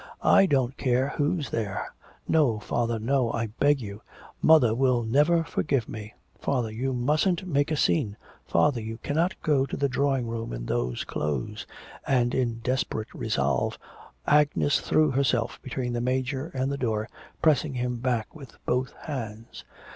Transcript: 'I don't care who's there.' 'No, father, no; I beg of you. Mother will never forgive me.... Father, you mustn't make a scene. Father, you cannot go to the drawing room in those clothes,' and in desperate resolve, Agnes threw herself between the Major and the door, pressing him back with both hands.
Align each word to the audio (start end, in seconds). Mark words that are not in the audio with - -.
'I 0.23 0.47
don't 0.47 0.77
care 0.77 1.09
who's 1.09 1.51
there.' 1.51 1.93
'No, 2.27 2.57
father, 2.57 2.97
no; 2.97 3.31
I 3.33 3.45
beg 3.45 3.77
of 3.77 3.81
you. 3.83 4.01
Mother 4.41 4.73
will 4.73 5.03
never 5.03 5.43
forgive 5.43 5.87
me.... 5.87 6.15
Father, 6.39 6.71
you 6.71 6.91
mustn't 6.91 7.45
make 7.45 7.69
a 7.69 7.75
scene. 7.75 8.17
Father, 8.47 8.81
you 8.81 8.97
cannot 8.97 9.39
go 9.43 9.63
to 9.67 9.77
the 9.77 9.87
drawing 9.87 10.25
room 10.25 10.53
in 10.53 10.65
those 10.65 11.03
clothes,' 11.03 11.67
and 12.07 12.33
in 12.33 12.61
desperate 12.61 13.13
resolve, 13.13 13.77
Agnes 14.25 14.79
threw 14.79 15.11
herself 15.11 15.61
between 15.61 15.93
the 15.93 16.01
Major 16.01 16.49
and 16.55 16.71
the 16.71 16.79
door, 16.79 17.07
pressing 17.43 17.75
him 17.75 17.97
back 17.97 18.35
with 18.35 18.57
both 18.65 18.93
hands. 19.03 19.65